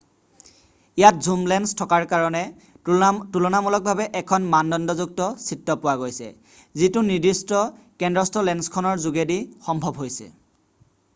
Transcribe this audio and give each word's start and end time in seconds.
ইয়াত 0.99 1.17
zoom 1.25 1.41
lens 1.49 1.73
থকাৰ 1.81 2.05
কাৰণে 2.13 2.39
তুলনামূলভাৱে 3.35 4.07
এখন 4.21 4.47
মানদণ্ডযুক্ত 4.55 5.27
চিত্ৰ 5.49 5.75
পোৱা 5.83 5.93
গৈছে 6.05 6.29
যিটো 6.83 7.03
নিৰ্দিষ্ট 7.11 7.61
কন্দ্ৰস্থ 8.05 8.47
লেন্সখনৰ 8.49 9.05
যোগেদি 9.07 9.37
সম্ভৱ 9.69 10.01
হৈছে 10.05 10.31